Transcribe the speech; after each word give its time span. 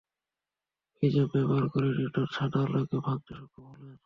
Prism 0.93 1.25
ব্যবহার 1.33 1.65
করেই 1.73 1.93
Newton 1.97 2.25
সাদা 2.35 2.59
আলোকে 2.65 2.97
ভাঙতে 3.05 3.31
সক্ষম 3.39 3.63
হলেন। 3.71 3.95